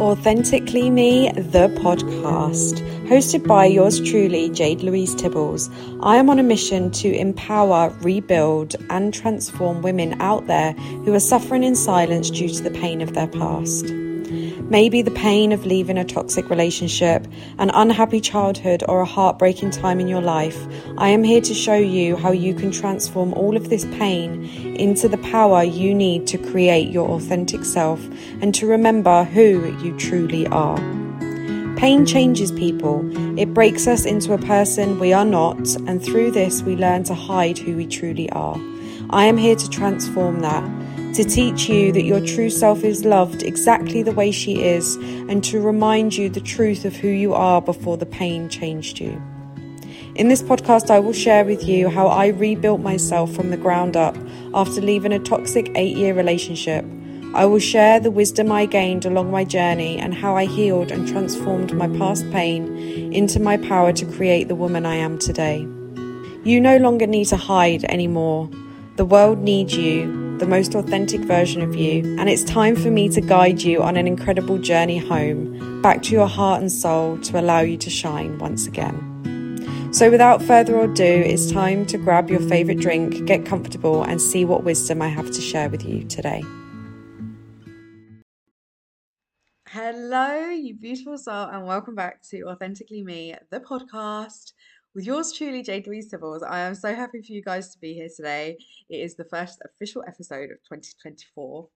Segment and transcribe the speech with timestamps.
[0.00, 5.68] Authentically Me, the podcast, hosted by yours truly, Jade Louise Tibbles.
[6.02, 11.20] I am on a mission to empower, rebuild, and transform women out there who are
[11.20, 13.92] suffering in silence due to the pain of their past.
[14.70, 17.26] Maybe the pain of leaving a toxic relationship,
[17.58, 20.56] an unhappy childhood, or a heartbreaking time in your life.
[20.96, 24.44] I am here to show you how you can transform all of this pain
[24.76, 28.00] into the power you need to create your authentic self
[28.40, 30.78] and to remember who you truly are.
[31.76, 33.02] Pain changes people.
[33.36, 35.58] It breaks us into a person we are not,
[35.88, 38.56] and through this, we learn to hide who we truly are.
[39.10, 40.79] I am here to transform that
[41.14, 44.94] to teach you that your true self is loved exactly the way she is,
[45.28, 49.20] and to remind you the truth of who you are before the pain changed you.
[50.14, 53.96] In this podcast, I will share with you how I rebuilt myself from the ground
[53.96, 54.16] up
[54.54, 56.84] after leaving a toxic eight year relationship.
[57.34, 61.06] I will share the wisdom I gained along my journey and how I healed and
[61.06, 65.60] transformed my past pain into my power to create the woman I am today.
[66.44, 68.50] You no longer need to hide anymore.
[68.96, 73.10] The world needs you the most authentic version of you, and it's time for me
[73.10, 77.38] to guide you on an incredible journey home, back to your heart and soul to
[77.38, 79.06] allow you to shine once again.
[79.92, 84.46] So, without further ado, it's time to grab your favourite drink, get comfortable, and see
[84.46, 86.42] what wisdom I have to share with you today.
[89.68, 94.52] Hello, you beautiful soul, and welcome back to Authentically Me, the podcast
[94.94, 96.42] with yours truly, Jade Louise Tibbles.
[96.42, 98.56] I am so happy for you guys to be here today.
[98.88, 101.68] It is the first official episode of 2024.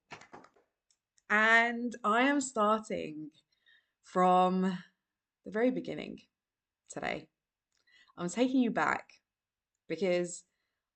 [1.31, 3.31] And I am starting
[4.03, 4.63] from
[5.45, 6.19] the very beginning
[6.93, 7.29] today.
[8.19, 9.05] I'm taking you back
[9.89, 10.43] because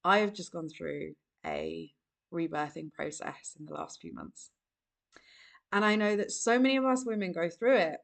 [0.05, 1.15] I have just gone through
[1.47, 1.91] a
[2.33, 4.51] rebirthing process in the last few months.
[5.73, 7.99] And I know that so many of us women go through it,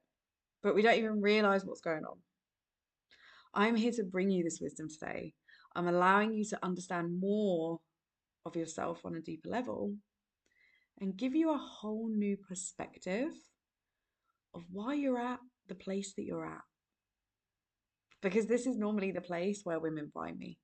[0.63, 2.19] but we don't even realize what's going on.
[3.55, 5.33] I'm here to bring you this wisdom today.
[5.77, 7.79] I'm allowing you to understand more
[8.45, 9.95] of yourself on a deeper level
[11.01, 13.31] and give you a whole new perspective
[14.55, 15.39] of why you're at
[15.69, 16.63] the place that you're at.
[18.23, 20.59] Because this is normally the place where women find me.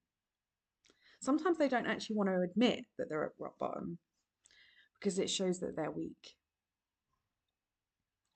[1.21, 3.99] Sometimes they don't actually want to admit that they're at rock bottom
[4.99, 6.35] because it shows that they're weak.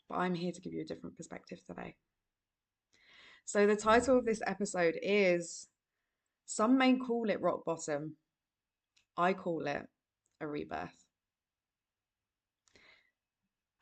[0.08, 1.94] But I'm here to give you a different perspective today.
[3.44, 3.80] So, the hmm.
[3.80, 5.68] title of this episode is
[6.46, 8.16] Some may call it rock bottom.
[9.16, 9.82] I call it
[10.40, 11.04] a rebirth.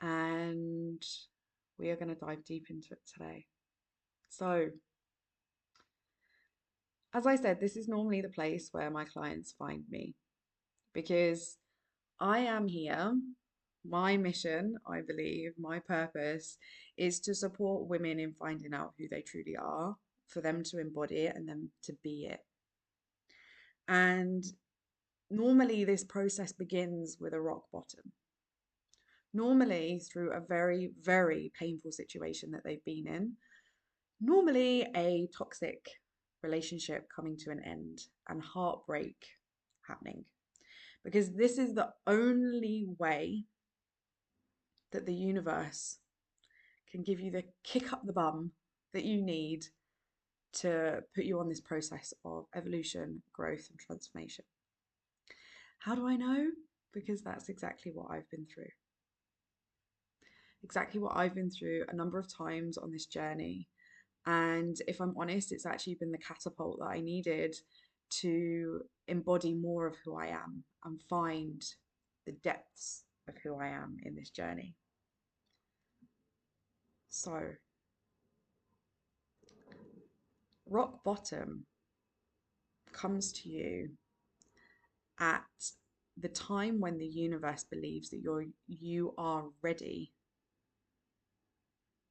[0.01, 1.03] And
[1.79, 3.47] we are going to dive deep into it today.
[4.29, 4.69] So,
[7.15, 10.15] as I said, this is normally the place where my clients find me
[10.93, 11.57] because
[12.19, 13.13] I am here
[13.89, 16.57] my mission, I believe, my purpose
[16.97, 19.97] is to support women in finding out who they truly are,
[20.29, 22.41] for them to embody it and then to be it.
[23.89, 24.45] And
[25.31, 28.13] normally, this process begins with a rock bottom.
[29.35, 33.33] Normally, through a very, very painful situation that they've been in.
[34.21, 35.85] Normally, a toxic
[36.43, 39.17] relationship coming to an end and heartbreak
[39.87, 40.25] happening.
[41.05, 43.45] Because this is the only way
[44.93, 45.99] that the universe
[46.91, 48.53] can give you the kick up the bum
[48.93, 49.65] that you need
[50.53, 54.45] to put you on this process of evolution, growth, and transformation.
[55.79, 56.47] How do I know?
[56.93, 58.71] Because that's exactly what I've been through.
[60.63, 63.69] Exactly what I've been through a number of times on this journey.
[64.27, 67.57] And if I'm honest, it's actually been the catapult that I needed
[68.21, 71.63] to embody more of who I am and find
[72.27, 74.77] the depths of who I am in this journey.
[77.15, 77.43] So,
[80.65, 81.67] rock bottom
[82.91, 83.91] comes to you
[85.21, 85.45] at
[86.17, 90.15] the time when the universe believes that you're you are ready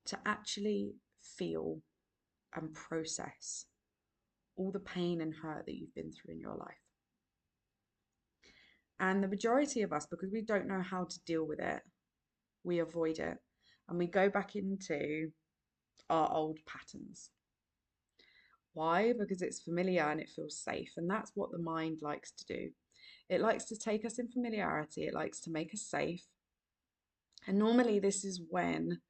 [0.06, 0.94] to actually
[1.24, 1.80] feel
[2.56, 3.66] and process
[4.56, 6.86] all the pain and hurt that you've been through in your life.
[9.00, 11.82] And the majority of us, because we don't know how to deal with it,
[12.64, 13.40] we avoid it
[13.92, 15.32] and we go back into
[16.10, 17.30] our old patterns.
[18.74, 19.12] Why?
[19.12, 20.94] Because it's familiar and it feels safe.
[20.96, 22.70] And that's what the mind likes to do.
[23.28, 26.24] It likes to take us in familiarity, it likes to make us safe.
[27.48, 29.02] And normally, this is when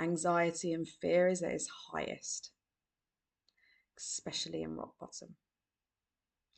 [0.00, 2.50] anxiety and fear is at its highest,
[3.96, 5.36] especially in rock bottom.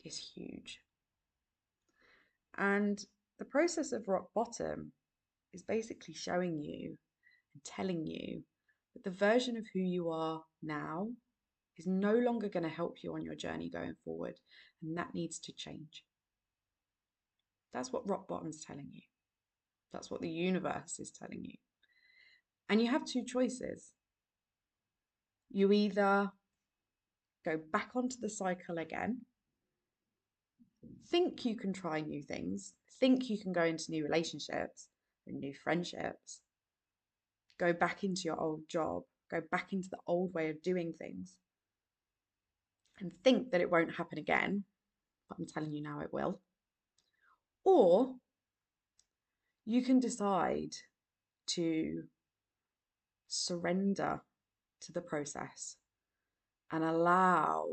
[0.04, 0.80] It's huge.
[2.56, 3.04] And
[3.38, 4.92] the process of rock bottom
[5.52, 6.96] is basically showing you
[7.58, 8.42] and telling you
[8.94, 11.08] that the version of who you are now
[11.76, 14.34] is no longer going to help you on your journey going forward,
[14.82, 16.04] and that needs to change.
[17.72, 19.02] That's what rock bottom's telling you.
[19.92, 21.54] That's what the universe is telling you.
[22.68, 23.92] And you have two choices.
[25.50, 26.30] You either
[27.44, 29.22] go back onto the cycle again,
[31.10, 34.88] think you can try new things, think you can go into new relationships
[35.26, 36.40] and new friendships,
[37.58, 41.36] go back into your old job, go back into the old way of doing things,
[43.00, 44.64] and think that it won't happen again,
[45.28, 46.40] but I'm telling you now it will.
[47.64, 48.14] Or
[49.64, 50.74] you can decide
[51.48, 52.04] to
[53.26, 54.22] surrender
[54.80, 55.76] to the process
[56.70, 57.66] and allow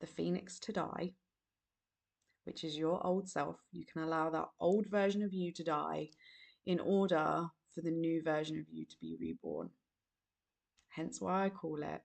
[0.00, 1.12] the phoenix to die,
[2.44, 3.56] which is your old self.
[3.72, 6.08] You can allow that old version of you to die
[6.66, 9.70] in order for the new version of you to be reborn.
[10.88, 12.02] Hence why I call it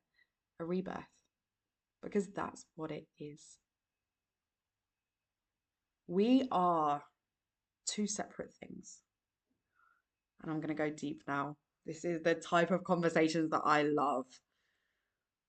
[0.59, 1.03] a rebirth,
[2.01, 3.41] because that's what it is.
[6.07, 7.03] We are
[7.85, 9.01] two separate things.
[10.41, 11.57] And I'm going to go deep now.
[11.85, 14.25] This is the type of conversations that I love.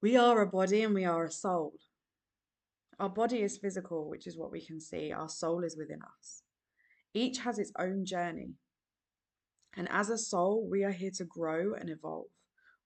[0.02, 1.72] We are a body and we are a soul.
[2.98, 5.12] Our body is physical, which is what we can see.
[5.12, 6.42] Our soul is within us.
[7.14, 8.54] Each has its own journey.
[9.78, 12.26] And as a soul, we are here to grow and evolve.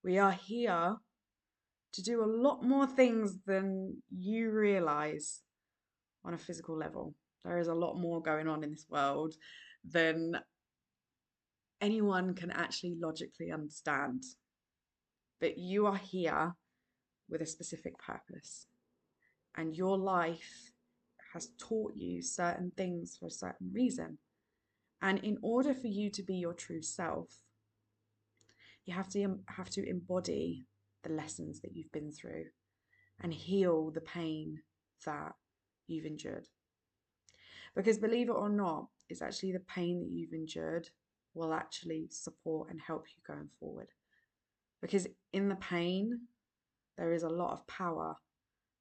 [0.05, 0.97] We are here
[1.95, 5.41] to do a lot more things than you realize
[6.23, 7.15] on a physical level.
[7.45, 9.35] There is a lot more going on in this world
[9.89, 10.39] than
[11.81, 14.23] anyone can actually logically understand.
[15.41, 16.53] But you are here
[17.31, 18.67] with a specific purpose,
[19.57, 20.71] and your life
[21.33, 24.19] has taught you certain things for a certain reason.
[25.03, 27.41] And in order for you to be your true self,
[28.87, 30.67] you have to have to embody
[31.03, 32.45] the lessons that you've been through
[33.21, 34.61] and heal the pain
[35.05, 35.35] that
[35.89, 36.47] you've endured.
[37.75, 40.89] Because believe it or not, it's actually the pain that you've endured
[41.35, 43.89] will actually support and help you going forward.
[44.81, 46.21] Because in the pain,
[46.97, 48.17] there is a lot of power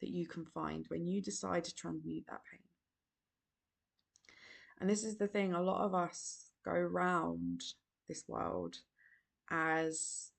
[0.01, 2.61] that you can find when you decide to transmute that pain.
[4.81, 7.61] And this is the thing, a lot of us go around
[8.09, 8.77] this world
[9.51, 10.31] as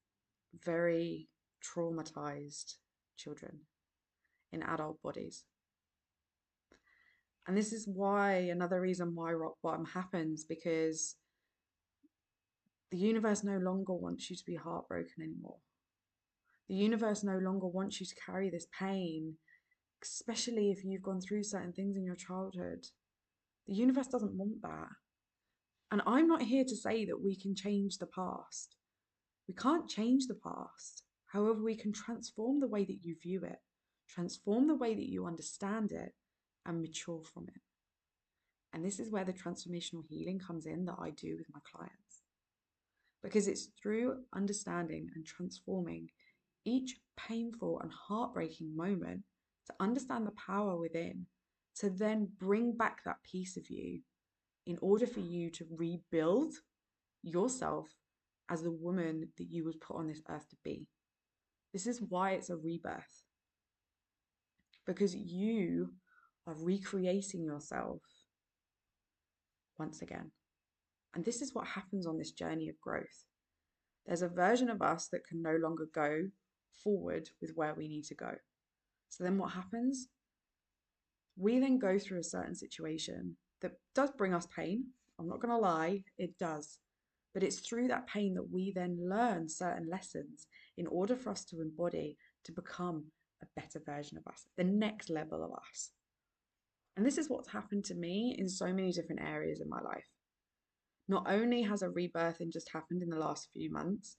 [0.64, 1.28] very
[1.64, 2.74] traumatized
[3.16, 3.60] children
[4.52, 5.44] in adult bodies.
[7.46, 11.14] And this is why, another reason why rock bottom happens, because
[12.90, 15.58] the universe no longer wants you to be heartbroken anymore.
[16.68, 19.34] The universe no longer wants you to carry this pain,
[20.02, 22.86] especially if you've gone through certain things in your childhood.
[23.66, 24.88] The universe doesn't want that.
[25.90, 28.76] And I'm not here to say that we can change the past.
[29.46, 31.04] We can't change the past.
[31.26, 33.58] However, we can transform the way that you view it,
[34.08, 36.12] transform the way that you understand it,
[36.66, 37.60] and mature from it.
[38.72, 42.22] And this is where the transformational healing comes in that I do with my clients.
[43.22, 46.08] Because it's through understanding and transforming
[46.64, 49.22] each painful and heartbreaking moment
[49.66, 51.26] to understand the power within,
[51.76, 54.00] to then bring back that piece of you
[54.66, 55.30] in order for mm.
[55.30, 56.54] you to rebuild
[57.22, 57.88] yourself
[58.50, 60.86] as the woman that you was put on this earth to be.
[61.72, 63.22] This is why it's a rebirth.
[64.86, 65.90] Because you
[66.46, 68.02] are recreating yourself
[69.78, 70.32] once again.
[71.14, 73.26] And this is what happens on this journey of growth.
[74.06, 76.28] There's a version of us that can no longer go
[76.82, 78.32] forward with where we need to go.
[79.08, 80.08] So then what happens?
[81.36, 84.84] We then go through a certain situation that does bring us pain.
[85.18, 86.78] I'm not going to lie, it does.
[87.32, 90.46] But it's through that pain that we then learn certain lessons
[90.76, 93.04] in order for us to embody to become
[93.42, 95.90] a better version of us, the next level of us.
[96.96, 100.04] And this is what's happened to me in so many different areas in my life.
[101.08, 104.16] Not only has a rebirthing just happened in the last few months,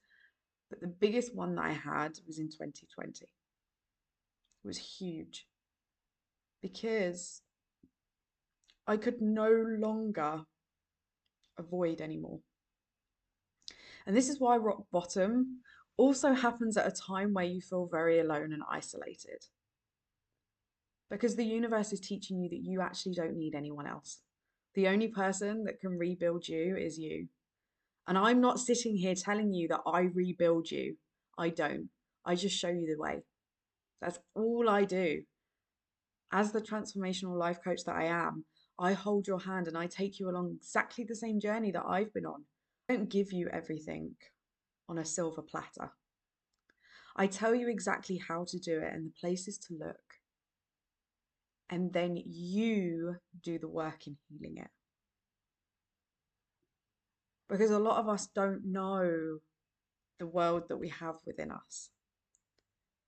[0.70, 3.26] but the biggest one that I had was in 2020.
[3.26, 5.46] It was huge
[6.64, 7.42] because
[8.88, 10.42] I could no longer
[11.60, 12.40] avoid anymore.
[14.08, 15.60] And this is why rock bottom
[15.98, 19.46] also happens at a time where you feel very alone and isolated
[21.12, 24.22] because the universe is teaching you that you actually don't need anyone else.
[24.74, 27.28] The only person that can rebuild you is you.
[28.08, 30.96] And I'm not sitting here telling you that I rebuild you.
[31.38, 31.90] I don't.
[32.26, 33.24] I just show you the way.
[34.02, 35.22] That's all I do.
[36.34, 38.46] As the transformational life coach that I am,
[38.80, 42.12] I hold your hand and I take you along exactly the same journey that I've
[42.12, 42.46] been on.
[42.90, 44.16] I don't give you everything.
[44.90, 45.94] on a silver platter.
[47.16, 50.20] I tell you exactly how to do it and the places to look.
[51.70, 54.72] And then you do the work in healing it.
[57.48, 59.40] Because a lot of us don't know
[60.20, 61.90] the world that we have within us.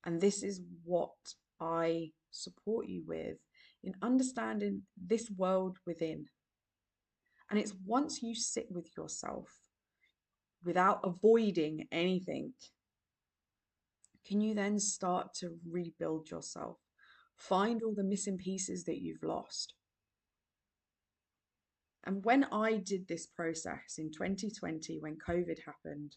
[0.05, 1.15] And this is what
[1.59, 3.37] I support you with
[3.83, 6.25] in understanding this world within.
[7.49, 9.49] And it's once you sit with yourself
[10.63, 12.53] without avoiding anything,
[14.25, 16.77] can you then start to rebuild yourself?
[17.37, 19.75] Find all the missing pieces that you've lost.
[22.05, 26.15] And when I did this process in 2020, when COVID happened,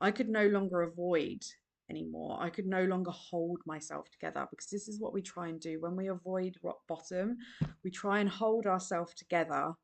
[0.00, 1.42] I could no longer avoid
[1.90, 2.38] anymore.
[2.40, 5.80] I could no longer hold myself together because this is what we try and do.
[5.80, 7.36] When we avoid rock bottom,
[7.84, 9.74] we try and hold ourselves together.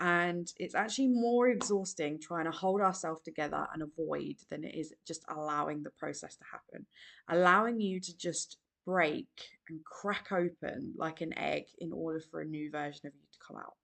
[0.00, 4.94] And it's actually more exhausting trying to hold ourselves together and avoid than it is
[5.06, 6.86] just allowing the process to happen.
[7.28, 9.28] Allowing you to just break
[9.68, 13.38] and crack open like an egg in order for a new version of you to
[13.46, 13.74] come out.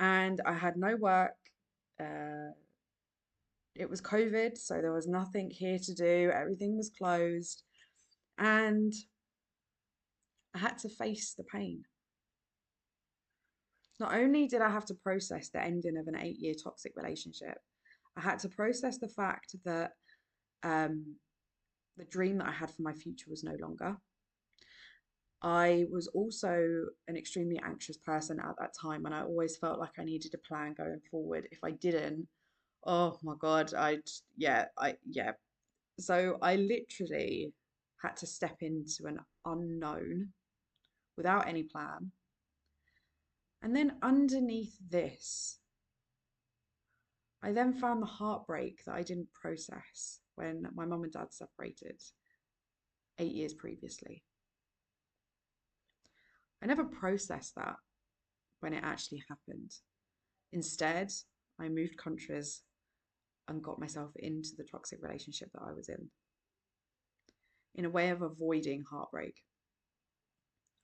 [0.00, 1.36] And I had no work.
[2.00, 2.50] Uh,
[3.74, 7.62] it was COVID, so there was nothing here to do, everything was closed,
[8.38, 8.92] and
[10.54, 11.84] I had to face the pain.
[14.00, 17.58] Not only did I have to process the ending of an eight year toxic relationship,
[18.16, 19.92] I had to process the fact that
[20.62, 21.16] um,
[21.96, 23.96] the dream that I had for my future was no longer.
[25.42, 29.98] I was also an extremely anxious person at that time, and I always felt like
[29.98, 31.48] I needed a plan going forward.
[31.50, 32.26] If I didn't,
[32.86, 34.00] oh my god i'd
[34.36, 35.32] yeah i yeah.
[35.98, 37.52] So i literally
[38.02, 40.30] had to step into an unknown
[41.16, 42.10] without any plan.
[43.62, 45.58] And then underneath this
[47.42, 52.00] i then found the heartbreak that i didn't process when my mum and dad separated
[53.18, 54.24] eight years previously.
[56.62, 57.76] I never processed that
[58.60, 59.72] when it actually happened.
[60.52, 61.12] Instead
[61.60, 62.62] I moved countries
[63.48, 66.10] and got myself into the toxic relationship that I was in
[67.74, 69.34] in a way of avoiding heartbreak,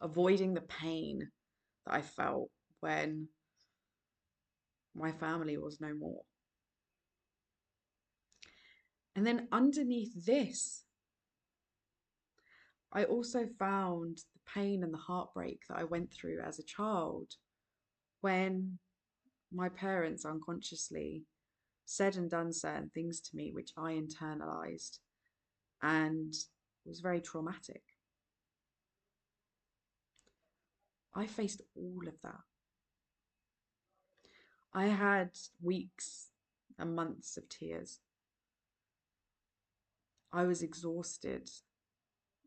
[0.01, 1.31] avoiding the pain
[1.87, 2.51] that I felt
[2.81, 3.29] when
[4.95, 6.23] my family was no more.
[9.15, 10.85] And then underneath this,
[12.93, 17.29] I also found the pain and the heartbreak that I went through as a child
[18.21, 18.79] when
[19.53, 21.23] my parents unconsciously
[21.91, 24.99] said and done certain things to me which I internalized
[25.83, 26.33] and
[26.87, 27.83] was very traumatic.
[31.13, 32.43] I faced all of that.
[34.73, 35.31] I had
[35.61, 36.29] weeks
[36.79, 37.99] and months of tears.
[40.33, 41.51] I was exhausted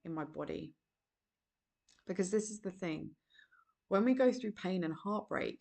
[0.05, 0.73] in my body.
[2.07, 3.09] Because this is the thing
[3.89, 5.59] when we go through pain and heartbreak,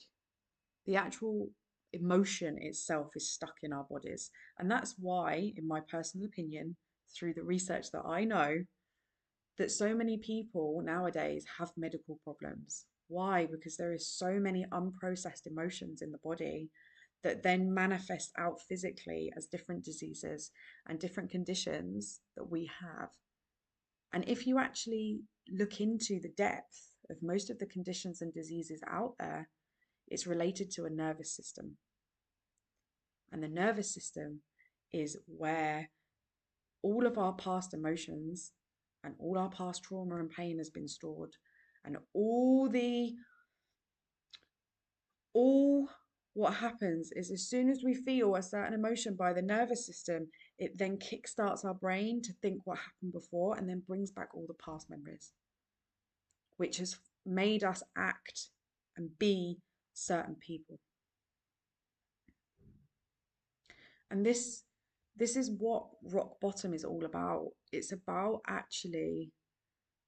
[0.87, 1.51] the actual
[1.93, 4.31] emotion itself is stuck in our bodies.
[4.59, 6.77] And that's why, in my personal opinion,
[7.17, 8.65] through the research that I know,
[9.59, 12.87] that so many people nowadays have medical problems.
[13.09, 13.47] Why?
[13.47, 16.71] Because there is so many unprocessed emotions in the body
[17.23, 20.51] that then manifest out physically as different diseases
[20.89, 23.11] and different conditions that we have.
[24.13, 25.21] And if you actually
[25.51, 29.49] look into the depth of most of the conditions and diseases out there,
[30.09, 31.77] it's related to a nervous system.
[33.31, 34.41] And the nervous system
[34.93, 35.91] is where
[36.83, 38.53] all of our past emotions
[39.05, 41.31] and all our past trauma and pain has been stored.
[41.85, 43.15] And all the,
[45.33, 45.89] all
[46.35, 50.29] what happens is as soon as we feel a certain emotion by the nervous system,
[50.59, 54.47] it then kickstarts our brain to think what happened before and then brings back all
[54.47, 55.33] the past memories,
[56.57, 58.49] which has made us act
[58.97, 59.59] and be
[59.93, 60.79] certain people.
[64.11, 64.65] And this
[65.17, 67.49] this is what rock bottom is all about.
[67.71, 69.31] It's about actually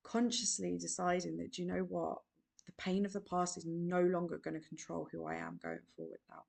[0.02, 2.18] consciously deciding that, you know what,
[2.66, 5.80] the pain of the past is no longer going to control who I am going
[5.96, 6.42] forward now.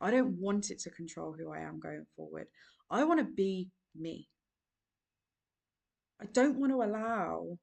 [0.00, 2.46] I don't want it to control who I am going forward.
[2.90, 4.28] I want to be me.
[6.20, 7.58] I don't want to allow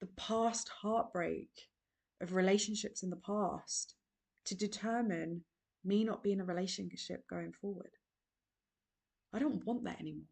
[0.00, 1.50] the past heartbreak
[2.20, 3.94] of relationships in the past
[4.46, 5.42] to determine
[5.84, 7.90] me not being a relationship going forward.
[9.32, 10.24] I don't want that anymore.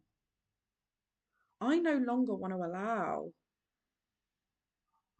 [1.61, 3.31] I no longer want to allow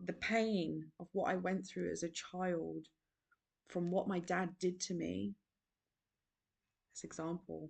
[0.03, 2.87] the pain of what I went through as a child
[3.67, 5.33] from what my dad did to me,
[6.95, 7.69] as example,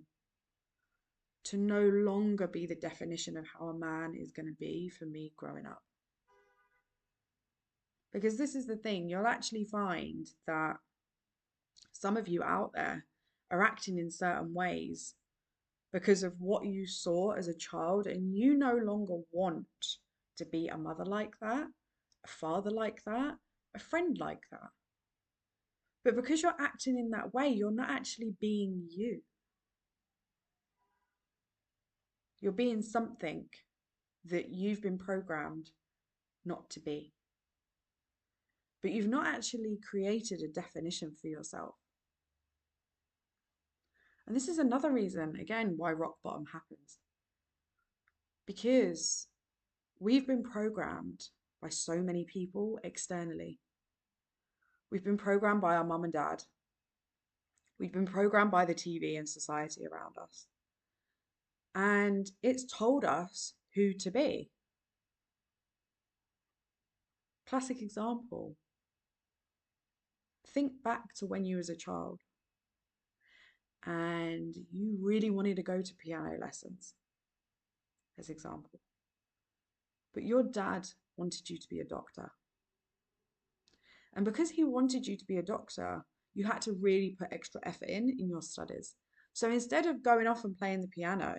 [1.44, 5.06] to no longer be the definition of how a man is going to be for
[5.06, 5.82] me growing up.
[8.12, 10.76] Because this is the thing, you'll actually find that
[11.92, 13.04] some of you out there
[13.50, 15.14] are acting in certain ways
[15.92, 19.66] because of what you saw as a child, and you no longer want
[20.36, 21.66] to be a mother like that,
[22.24, 23.34] a father like that,
[23.74, 24.70] a friend like that.
[26.04, 29.20] But because you're acting in that way, you're not actually being you.
[32.40, 33.46] You're being something
[34.26, 35.70] that you've been programmed
[36.44, 37.12] not to be.
[38.82, 41.74] But you've not actually created a definition for yourself.
[44.26, 46.98] And this is another reason, again, why rock bottom happens.
[48.46, 49.26] Because
[49.98, 51.24] we've been programmed
[51.60, 53.58] by so many people externally.
[54.90, 56.42] We've been programmed by our mum and dad.
[57.78, 60.46] We've been programmed by the TV and society around us.
[61.74, 64.50] And it's told us who to be.
[67.48, 68.56] Classic example.
[70.52, 72.20] Think back to when you was a child
[73.86, 76.94] and you really wanted to go to piano lessons,
[78.18, 78.80] as example.
[80.12, 82.32] But your dad wanted you to be a doctor.
[84.14, 86.04] And because he wanted you to be a doctor,
[86.34, 88.96] you had to really put extra effort in in your studies.
[89.32, 91.34] So instead of going off and playing the piano,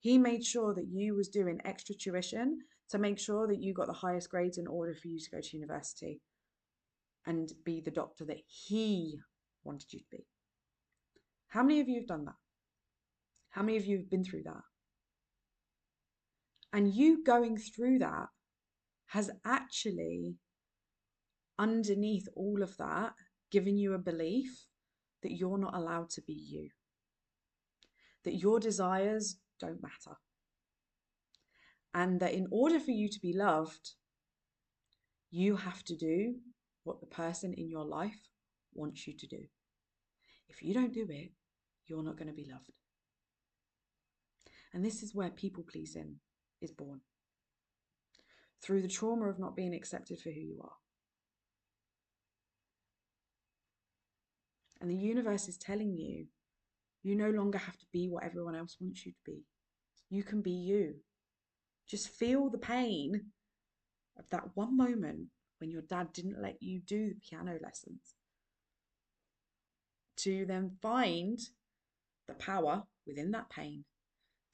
[0.00, 2.58] he made sure that you was doing extra tuition
[2.90, 5.40] to make sure that you got the highest grades in order for you to go
[5.40, 6.20] to university
[7.26, 9.18] and be the doctor that he
[9.64, 10.26] wanted you to be.
[11.48, 12.34] How many of you have done that?
[13.50, 14.62] How many of you have been through that?
[16.72, 18.28] And you going through that
[19.06, 20.36] has actually,
[21.58, 23.14] underneath all of that,
[23.50, 24.66] given you a belief
[25.22, 26.68] that you're not allowed to be you,
[28.24, 30.16] that your desires don't matter,
[31.94, 33.92] and that in order for you to be loved,
[35.30, 36.34] you have to do
[36.86, 38.20] what the person in your life
[38.74, 39.42] wants you to do.
[40.48, 41.32] If you don't do it,
[41.86, 42.70] you're not going to be loved.
[44.72, 46.16] And this is where people pleasing
[46.60, 47.00] is born
[48.62, 50.76] through the trauma of not being accepted for who you are.
[54.80, 56.26] And the universe is telling you
[57.02, 59.44] you no longer have to be what everyone else wants you to be.
[60.10, 60.94] You can be you.
[61.88, 63.26] Just feel the pain
[64.18, 68.14] of that one moment when your dad didn't let you do the piano lessons.
[70.18, 71.38] To then find
[72.26, 73.84] the power within that pain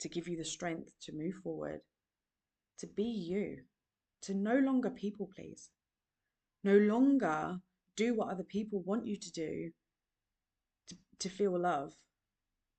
[0.01, 1.81] to give you the strength to move forward,
[2.79, 3.59] to be you,
[4.23, 5.71] to no longer people please,
[6.65, 7.59] no longer
[7.97, 9.71] do what other people want you to do
[10.89, 11.93] to, to feel love.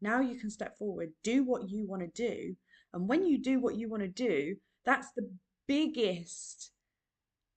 [0.02, 2.56] Now you can step forward, do what you want to do.
[2.94, 4.56] And when you do what you want to do,
[4.86, 5.30] that's the
[5.66, 6.73] biggest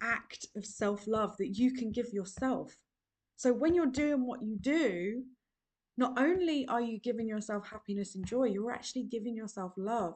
[0.02, 2.76] act of self love that you can give yourself.
[3.36, 5.24] So when you're doing what you do,
[5.96, 10.14] not only are you giving yourself happiness and joy, you're actually giving yourself love,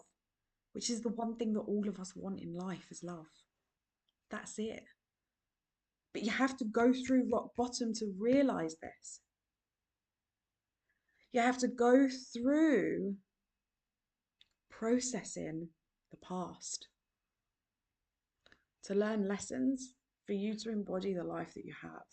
[0.72, 3.26] which is the one thing that all of us want in life is love.
[4.30, 4.84] That's it.
[6.12, 9.20] But you have to go through rock bottom to realize this.
[11.32, 13.14] You have to go through
[14.70, 15.68] processing
[16.10, 16.88] the past
[18.84, 19.94] to learn lessons
[20.26, 22.04] for you to embody the life that you have.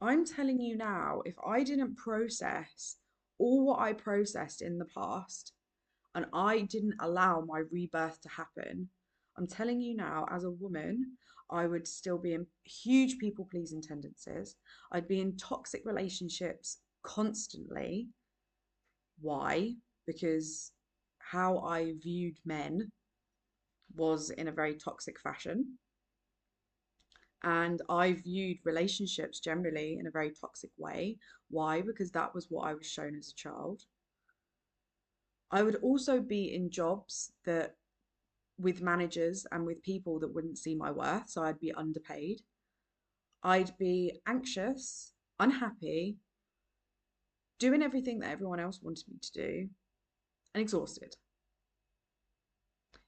[0.00, 2.96] I'm telling you now, if I didn't process
[3.38, 5.52] all what I processed in the past
[6.14, 8.88] and I didn't allow my rebirth to happen,
[9.38, 11.16] I'm telling you now, as a woman,
[11.50, 14.56] I would still be in huge people pleasing tendencies.
[14.90, 18.08] I'd be in toxic relationships constantly.
[19.20, 19.74] Why?
[20.06, 20.72] Because
[21.18, 22.90] how I viewed men
[23.94, 25.78] was in a very toxic fashion.
[27.44, 31.18] And I viewed relationships generally in a very toxic way.
[31.50, 31.80] Why?
[31.80, 33.82] Because that was what I was shown as a child.
[35.50, 37.74] I would also be in jobs that
[38.58, 42.42] with managers and with people that wouldn't see my worth, so I'd be underpaid.
[43.42, 46.16] I'd be anxious, unhappy,
[47.58, 49.68] doing everything that everyone else wanted me to do,
[50.54, 51.16] and exhausted.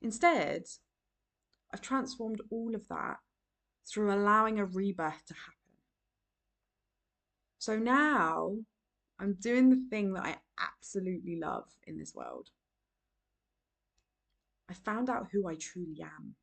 [0.03, 0.65] Instead,
[1.73, 3.17] I've transformed all of that
[3.87, 5.55] through allowing a rebirth to happen.
[7.59, 8.57] So now
[9.19, 12.49] I'm doing the thing that I absolutely love in this world.
[14.69, 16.37] I found out who I truly am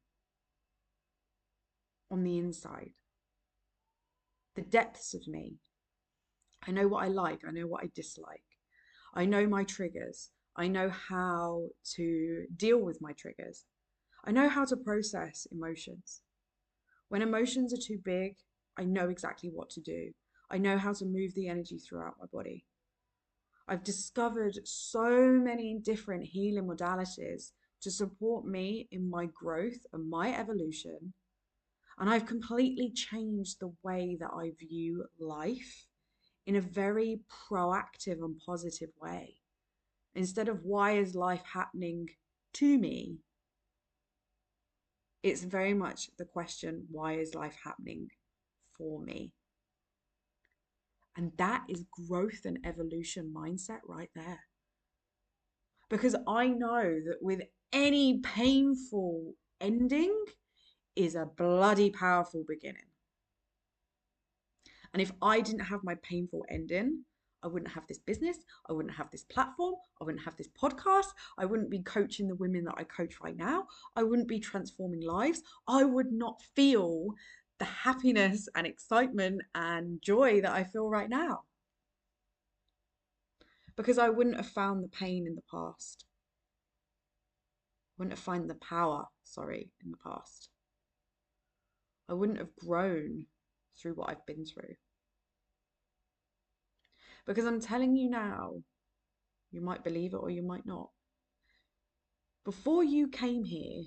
[2.09, 2.91] on the inside,
[4.55, 5.55] the depths of me.
[6.67, 8.43] I know what I like, I know what I dislike,
[9.13, 13.65] I know my triggers, I know how to deal with my triggers.
[14.25, 16.21] I know how to process emotions.
[17.07, 18.35] When emotions are too big,
[18.77, 20.11] I know exactly what to do.
[20.49, 22.65] I know how to move the energy throughout my body.
[23.67, 30.37] I've discovered so many different healing modalities to support me in my growth and my
[30.37, 31.13] evolution.
[31.97, 35.87] And I've completely changed the way that I view life
[36.45, 39.35] in a very proactive and positive way.
[40.15, 42.09] Instead of why is life happening
[42.53, 43.17] to me,
[45.23, 48.09] it's very much the question why is life happening
[48.77, 49.31] for me?
[51.15, 54.41] And that is growth and evolution mindset right there.
[55.89, 57.41] Because I know that with
[57.73, 60.23] any painful ending
[60.95, 62.87] is a bloody powerful beginning.
[64.93, 67.05] And if I didn't have my painful ending,
[67.43, 68.37] I wouldn't have this business.
[68.69, 69.75] I wouldn't have this platform.
[69.99, 71.07] I wouldn't have this podcast.
[71.37, 73.67] I wouldn't be coaching the women that I coach right now.
[73.95, 75.41] I wouldn't be transforming lives.
[75.67, 77.15] I would not feel
[77.57, 81.43] the happiness and excitement and joy that I feel right now.
[83.75, 86.05] Because I wouldn't have found the pain in the past.
[87.89, 90.49] I wouldn't have found the power, sorry, in the past.
[92.09, 93.25] I wouldn't have grown
[93.79, 94.75] through what I've been through.
[97.25, 98.53] Because I'm telling you now,
[99.51, 100.89] you might believe it or you might not.
[102.43, 103.83] Before you came here,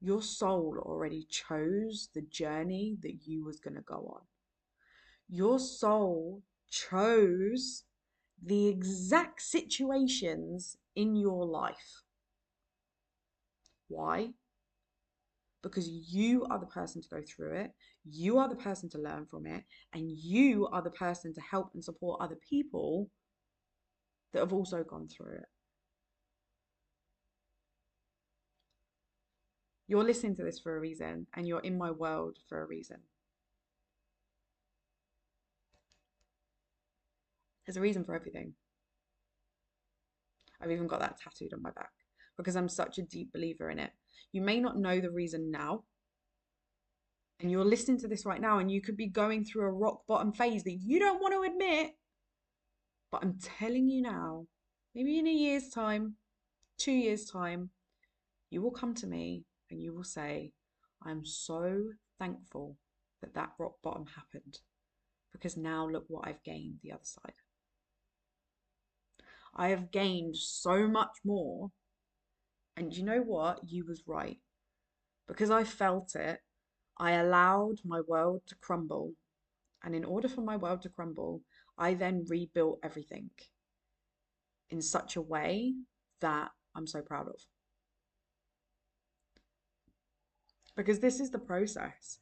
[0.00, 4.22] your soul already chose the journey that you was going to go on.
[5.28, 7.84] Your soul chose
[8.42, 12.02] the exact situations in your life.
[13.88, 14.30] Why?
[15.62, 17.72] Because you are the person to go through it,
[18.04, 21.70] you are the person to learn from it, and you are the person to help
[21.74, 23.10] and support other people
[24.32, 25.46] that have also gone through it.
[29.86, 32.98] You're listening to this for a reason, and you're in my world for a reason.
[37.66, 38.54] There's a reason for everything.
[40.60, 41.90] I've even got that tattooed on my back
[42.36, 43.90] because I'm such a deep believer in it.
[44.32, 45.84] You may not know the reason now.
[47.40, 50.02] And you're listening to this right now, and you could be going through a rock
[50.06, 51.92] bottom phase that you don't want to admit.
[53.10, 54.46] But I'm telling you now,
[54.94, 56.16] maybe in a year's time,
[56.78, 57.70] two years' time,
[58.50, 60.52] you will come to me and you will say,
[61.02, 61.84] I'm so
[62.18, 62.76] thankful
[63.22, 64.58] that that rock bottom happened
[65.32, 67.34] because now look what I've gained the other side.
[69.54, 71.70] I have gained so much more
[72.80, 73.60] and you know what?
[73.68, 74.38] You was right.
[75.28, 76.40] Because I felt it,
[76.98, 79.12] I allowed my world to crumble.
[79.84, 81.42] And in order for my world to crumble,
[81.76, 83.30] I then rebuilt everything
[84.70, 85.74] in such a way
[86.22, 87.40] that I'm so proud of.
[90.74, 92.18] Because this is the process.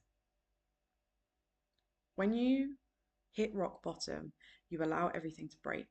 [2.16, 2.74] When you
[3.32, 4.32] hit rock bottom,
[4.70, 5.86] you allow everything to break.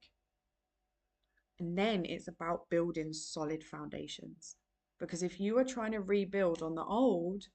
[1.59, 4.55] And then it's about building solid foundations.
[4.99, 7.45] Because if you are trying to rebuild on the old,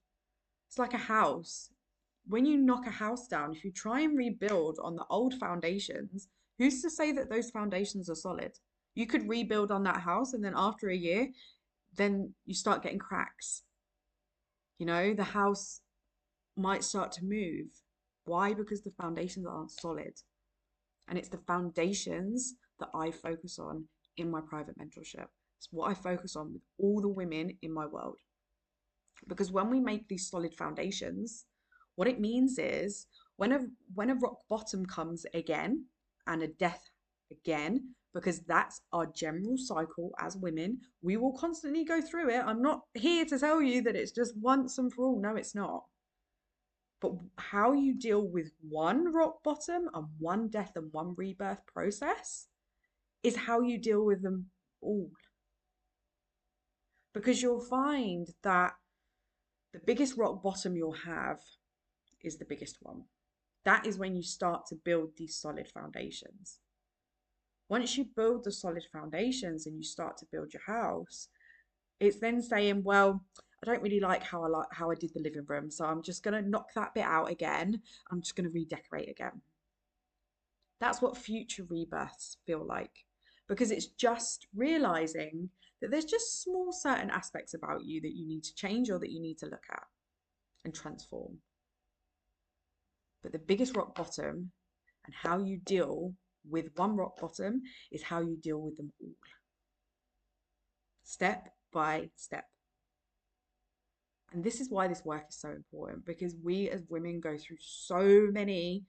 [0.67, 1.69] it's like a house.
[2.27, 6.29] When you knock a house down, if you try and rebuild on the old foundations,
[6.57, 8.53] who's to say that those foundations are solid?
[8.95, 11.29] You could rebuild on that house, and then after a year,
[11.95, 13.63] then you start getting cracks.
[14.79, 15.81] You know, the house
[16.55, 17.67] might start to move.
[18.25, 18.53] Why?
[18.53, 20.13] Because the foundations aren't solid.
[21.07, 23.85] And it's the foundations that I focus on
[24.17, 25.27] in my private mentorship.
[25.57, 28.17] It's what I focus on with all the women in my world.
[29.27, 31.45] Because when we make these solid foundations,
[31.95, 33.59] what it means is when a
[33.95, 35.85] when a rock bottom comes again
[36.27, 36.89] and a death
[37.31, 42.43] again, because that's our general cycle as women, we will constantly go through it.
[42.45, 45.21] I'm not here to tell you that it's just once and for all.
[45.21, 45.85] No, it's not.
[47.01, 52.47] But how you deal with one rock bottom and one death and one rebirth process
[53.23, 54.47] is how you deal with them
[54.81, 55.09] all.
[57.13, 58.73] Because you'll find that
[59.71, 61.39] the biggest rock bottom you'll have
[62.21, 63.03] is the biggest one.
[63.65, 66.59] That is when you start to build these solid foundations.
[67.69, 71.29] Once you build the solid foundations and you start to build your house,
[71.99, 73.23] it's then saying, well,
[73.63, 76.03] I don't really like how I like how I did the living room, so I'm
[76.03, 77.81] just gonna knock that bit out again.
[78.11, 79.41] I'm just gonna redecorate again.
[80.81, 83.05] That's what future rebirths feel like
[83.47, 85.49] because it's just realizing
[85.81, 89.11] that there's just small certain aspects about you that you need to change or that
[89.11, 89.83] you need to look at
[90.63, 91.37] and transform.
[93.21, 94.51] But the biggest rock bottom
[95.05, 96.13] and how you deal
[96.49, 99.09] with one rock bottom is how you deal with them all.
[101.03, 102.45] step by step.
[104.31, 107.57] And this is why this work is so important because we as women go through
[107.59, 108.83] so many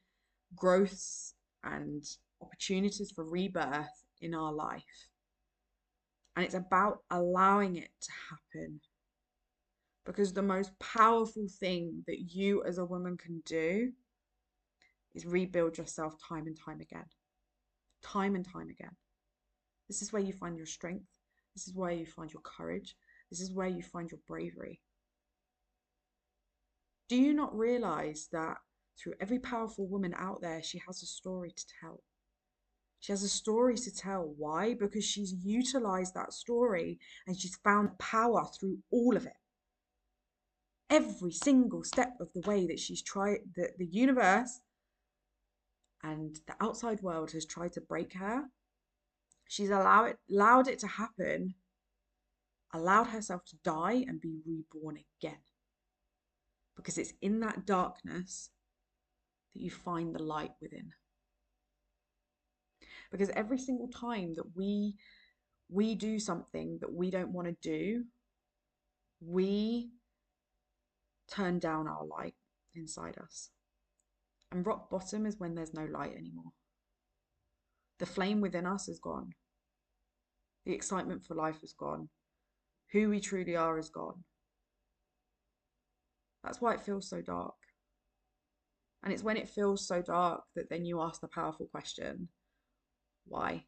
[0.56, 2.02] growths and
[2.40, 5.08] opportunities for rebirth in our life.
[6.34, 8.80] And it's about allowing it to happen.
[10.04, 13.92] Because the most powerful thing that you as a woman can do
[15.14, 17.06] is rebuild yourself time and time again.
[18.02, 18.96] Time and time again.
[19.88, 21.06] This is where you find your strength.
[21.54, 22.96] This is where you find your courage.
[23.30, 24.80] This is where you find your bravery.
[27.08, 28.56] Do you not realize that
[28.98, 32.02] through every powerful woman out there, she has a story to tell?
[33.04, 34.32] She has a story to tell.
[34.38, 34.72] Why?
[34.72, 39.36] Because she's utilized that story and she's found power through all of it.
[40.88, 44.58] Every single step of the way that she's tried, the, the universe
[46.02, 48.44] and the outside world has tried to break her,
[49.48, 51.56] she's allowed it, allowed it to happen,
[52.72, 55.42] allowed herself to die and be reborn again
[56.74, 58.48] because it's in that darkness
[59.52, 60.94] that you find the light within.
[63.10, 64.96] Because every single time that we
[65.70, 68.04] we do something that we don't want to do,
[69.20, 69.90] we
[71.30, 72.34] turn down our light
[72.74, 73.50] inside us.
[74.52, 76.52] And rock bottom is when there's no light anymore.
[77.98, 79.32] The flame within us is gone.
[80.66, 82.08] The excitement for life is gone.
[82.92, 84.24] Who we truly are is gone.
[86.42, 87.54] That's why it feels so dark.
[89.02, 92.28] And it's when it feels so dark that then you ask the powerful question
[93.26, 93.64] why?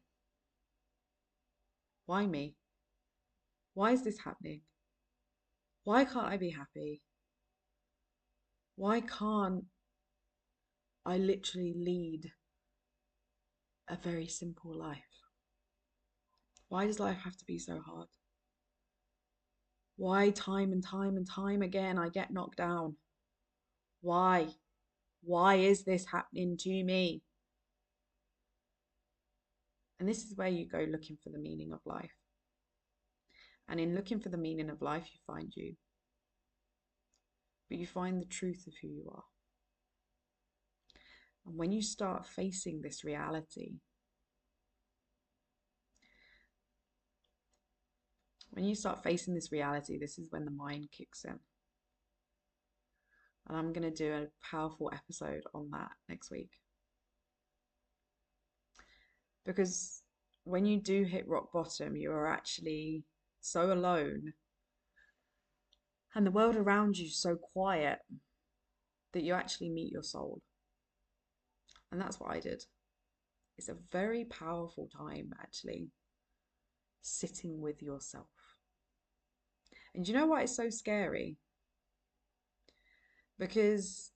[2.05, 2.55] Why me?
[3.73, 4.61] Why is this happening?
[5.83, 7.01] Why can't I be happy?
[8.75, 9.65] Why can't
[11.05, 12.31] I literally lead
[13.89, 14.97] a very simple life?
[16.69, 18.07] Why does life have to be so hard?
[19.95, 22.97] Why time and time and time again I get knocked down?
[24.01, 24.49] Why?
[25.23, 27.23] Why is this happening to me?
[29.99, 32.13] And this is where you go looking for the meaning of life.
[33.67, 35.75] And in looking for the meaning of life, you find you.
[37.69, 39.23] But you find the truth of who you are.
[41.45, 43.79] And when you start facing this reality,
[48.57, 51.39] When you start facing this reality, this is when the mind kicks in.
[53.47, 56.49] And I'm going to do a powerful episode on that next week.
[59.47, 60.03] Because
[60.43, 63.05] when you do hit rock bottom, you are actually
[63.41, 64.33] so alone
[66.13, 67.99] and the world around you so quiet
[69.13, 70.41] that you actually meet your soul.
[71.91, 72.65] And that's what I did.
[73.57, 75.89] It's a very powerful time, actually,
[77.01, 78.25] sitting with yourself.
[79.95, 81.37] And you know why it's so scary?
[83.39, 84.11] Because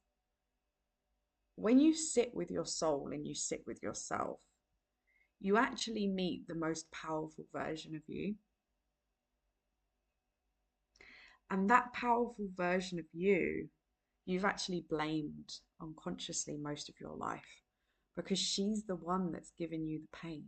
[1.55, 4.39] when you sit with your soul and you sit with yourself,
[5.41, 8.36] you actually meet the most powerful version of you.
[11.49, 13.67] And that powerful version of you,
[14.25, 15.51] you've actually blamed
[15.82, 17.63] unconsciously most of your life
[18.15, 20.45] because she's the one that's given you the pain.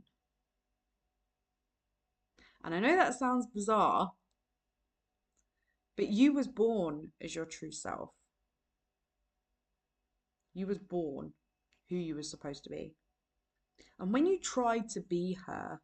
[2.63, 4.11] And I know that sounds bizarre,
[5.97, 8.11] but you was born as your true self.
[10.53, 11.33] You was born
[11.89, 12.93] who you were supposed to be.
[13.99, 15.79] And when you tried to be her,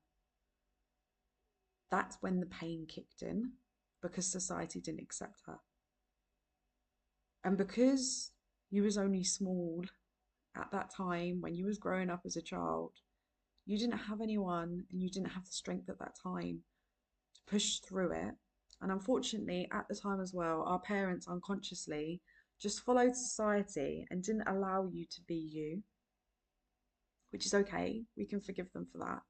[1.91, 3.53] that's when the pain kicked in
[4.01, 5.57] because society didn't accept her.
[7.43, 8.31] And because
[8.69, 9.83] you was only small
[10.55, 12.91] at that time when you was growing up as a child,
[13.65, 16.63] you didn't have anyone and you didn't have the strength at that time
[17.35, 18.35] to push through it
[18.81, 22.21] and unfortunately, at the time as well, our parents unconsciously
[22.59, 25.83] just followed society and didn't allow you to be you,
[27.31, 28.03] which is okay.
[28.17, 29.21] We can forgive them for that.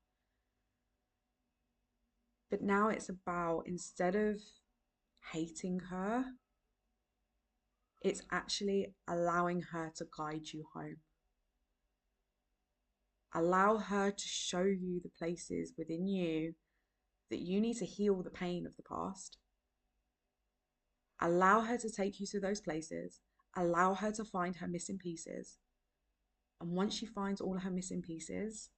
[2.50, 4.42] But now it's about instead of
[5.32, 6.26] hating her,
[8.02, 10.98] it's actually allowing her to guide you home.
[13.34, 16.54] Allow her to show you the places within you
[17.30, 19.38] that you need to heal the pain of the past.
[21.22, 23.20] Allow her to take you to those places.
[23.56, 25.58] Allow her to find her missing pieces.
[26.62, 28.70] And once she finds all her missing pieces,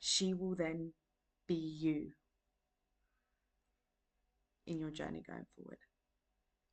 [0.00, 0.92] she will then
[1.46, 2.12] be you
[4.66, 5.78] in your journey going forward.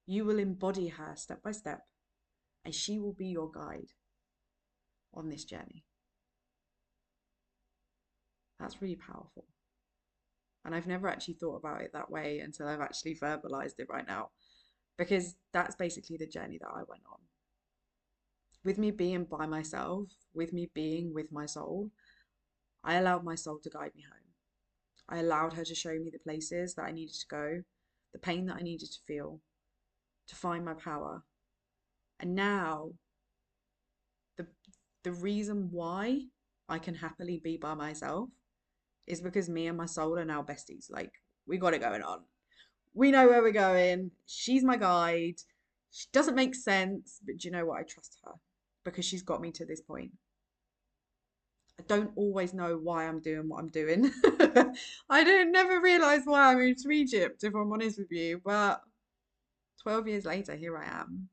[0.05, 1.81] You will embody her step by step,
[2.63, 3.93] and she will be your guide
[5.13, 5.85] on this journey.
[8.59, 9.45] That's really powerful.
[10.63, 14.07] And I've never actually thought about it that way until I've actually verbalized it right
[14.07, 14.29] now.
[14.97, 17.19] Because that's basically the journey that I went on.
[18.65, 21.91] With me being by myself, with me being with my soul,
[22.83, 24.33] I allowed my soul to guide me home.
[25.07, 27.61] I allowed her to show me the places that I needed to go,
[28.11, 29.39] the pain that I needed to feel,
[30.27, 31.21] to find my power.
[32.19, 32.93] And now,
[34.35, 34.47] the,
[35.03, 36.21] the reason why
[36.67, 38.29] I can happily be by myself
[39.05, 40.89] is because me and my soul are now besties.
[40.89, 41.11] Like,
[41.45, 42.21] we got it going on.
[42.95, 44.09] We know where we're going.
[44.25, 45.35] She's my guide.
[45.91, 47.81] She doesn't make sense, but do you know what?
[47.81, 48.31] I trust her
[48.85, 50.11] because she's got me to this point.
[51.77, 54.09] I don't always know why I'm doing what I'm doing.
[55.09, 58.41] I don't never realize why I moved to Egypt, if I'm honest with you.
[58.45, 58.81] But
[59.83, 61.27] 12 years later, here I am.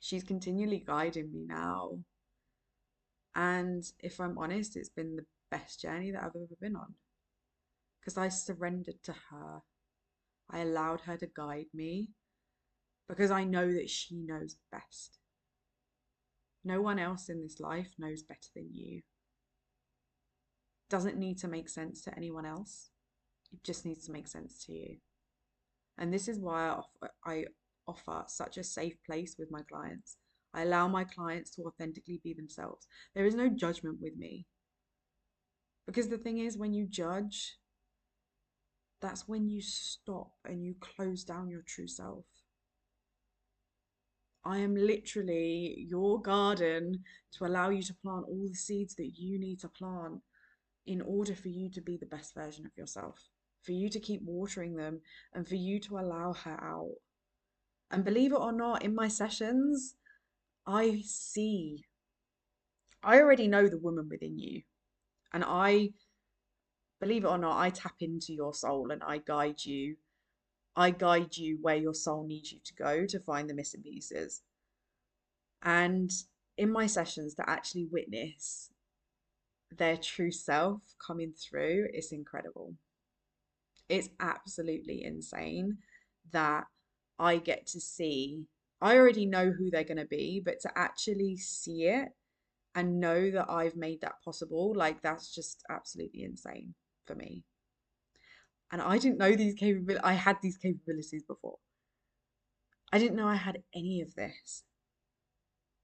[0.00, 1.98] She's continually guiding me now.
[3.34, 6.94] And if I'm honest, it's been the best journey that I've ever been on.
[8.00, 9.60] Because I surrendered to her.
[10.48, 12.10] I allowed her to guide me
[13.08, 15.18] because I know that she knows best.
[16.66, 19.02] No one else in this life knows better than you.
[20.90, 22.90] Doesn't need to make sense to anyone else.
[23.52, 24.96] It just needs to make sense to you.
[25.96, 27.44] And this is why I offer, I
[27.86, 30.16] offer such a safe place with my clients.
[30.52, 32.88] I allow my clients to authentically be themselves.
[33.14, 34.46] There is no judgment with me.
[35.86, 37.58] Because the thing is, when you judge,
[39.00, 42.24] that's when you stop and you close down your true self.
[44.46, 47.02] I am literally your garden
[47.36, 50.20] to allow you to plant all the seeds that you need to plant
[50.86, 53.18] in order for you to be the best version of yourself,
[53.64, 55.00] for you to keep watering them,
[55.34, 56.94] and for you to allow her out.
[57.90, 59.96] And believe it or not, in my sessions,
[60.64, 61.84] I see,
[63.02, 64.62] I already know the woman within you.
[65.32, 65.90] And I,
[67.00, 69.96] believe it or not, I tap into your soul and I guide you
[70.76, 74.42] I guide you where your soul needs you to go to find the missing pieces.
[75.62, 76.12] And
[76.58, 78.70] in my sessions, to actually witness
[79.76, 82.74] their true self coming through, it's incredible.
[83.88, 85.78] It's absolutely insane
[86.32, 86.64] that
[87.18, 88.44] I get to see.
[88.82, 92.08] I already know who they're going to be, but to actually see it
[92.74, 96.74] and know that I've made that possible, like that's just absolutely insane
[97.06, 97.44] for me
[98.72, 100.02] and I didn't know these capabilities.
[100.04, 101.58] I had these capabilities before.
[102.92, 104.64] I didn't know I had any of this.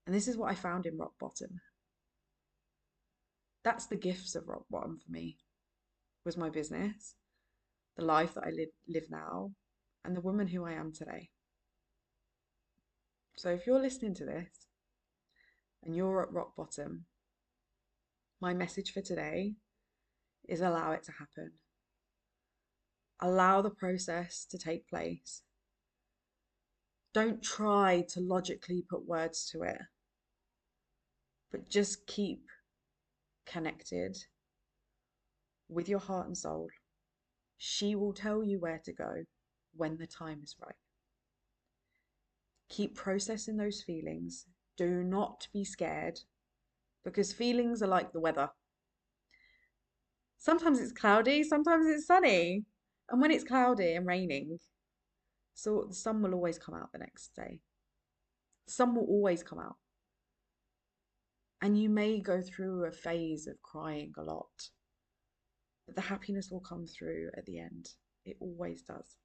[0.06, 1.60] And this is what I found in rock bottom.
[3.64, 5.38] That's the gifts of rock bottom for me.
[6.24, 7.14] Was my business,
[7.96, 9.52] the life that I live, live now,
[10.04, 11.30] and the woman who I am today.
[13.36, 14.66] So if you're listening to this
[15.84, 17.06] and you're at rock bottom,
[18.40, 19.54] my message for today
[20.48, 21.52] is allow it to happen.
[23.24, 25.42] Allow the process to take place.
[27.14, 29.80] Don't try to logically put words to it,
[31.52, 32.48] but just keep
[33.46, 34.16] connected
[35.68, 36.68] with your heart and soul.
[37.58, 39.24] She will tell you where to go
[39.76, 40.74] when the time is right.
[42.68, 44.46] Keep processing those feelings.
[44.76, 46.18] Do not be scared
[47.04, 48.50] because feelings are like the weather.
[50.38, 52.64] Sometimes it's cloudy, sometimes it's sunny.
[53.12, 54.58] And when it's cloudy and raining,
[55.54, 57.60] so the sun will always come out the next day.
[58.66, 59.76] The sun will always come out.
[61.60, 64.70] And you may go through a phase of crying a lot,
[65.86, 67.90] but the happiness will come through at the end.
[68.24, 69.16] It always does.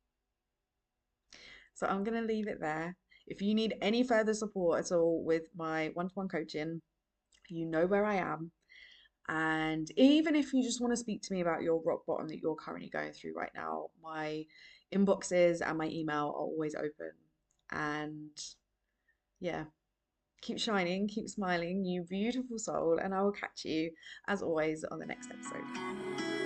[1.73, 2.95] So I'm going to leave it there.
[3.25, 6.81] If you need any further support at all with my one to one coaching,
[7.49, 8.51] you know where I am.
[9.29, 12.39] And even if you just want to speak to me about your rock bottom that
[12.39, 14.45] you're currently going through right now, my
[14.93, 17.11] inboxes and my email are always open.
[17.71, 18.31] And
[19.39, 19.65] yeah,
[20.41, 22.99] keep shining, keep smiling, you beautiful soul.
[23.03, 23.91] And I will catch you,
[24.27, 26.36] as always, on the next episode.